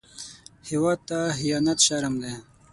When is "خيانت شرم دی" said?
1.37-2.33